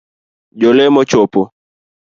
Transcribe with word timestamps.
Jo 0.63 0.69
lemo 0.79 1.03
chopo 1.09 1.41